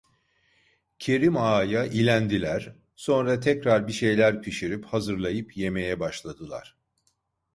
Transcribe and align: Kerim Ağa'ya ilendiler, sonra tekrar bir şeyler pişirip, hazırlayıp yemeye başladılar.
Kerim 0.99 1.37
Ağa'ya 1.37 1.85
ilendiler, 1.85 2.75
sonra 2.95 3.39
tekrar 3.39 3.87
bir 3.87 3.91
şeyler 3.93 4.41
pişirip, 4.41 4.85
hazırlayıp 4.85 5.57
yemeye 5.57 5.99
başladılar. 5.99 6.77